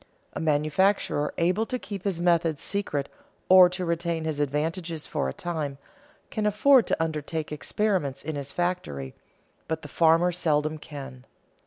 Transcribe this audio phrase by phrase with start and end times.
[0.33, 3.07] A manufacturer able to keep his methods secret,
[3.49, 5.77] or to retain his advantages for a time,
[6.31, 9.13] can afford to undertake experiments in his factory,
[9.67, 11.25] but the farmer seldom can.